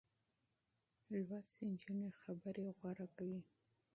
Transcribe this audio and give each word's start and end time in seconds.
تعليم 1.05 1.35
شوې 1.49 1.63
نجونې 1.71 2.09
خبرې 2.21 2.67
غوره 2.77 3.07
کوي. 3.15 3.41